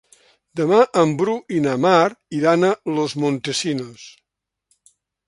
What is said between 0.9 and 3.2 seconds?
en Bru i na Mar iran a Los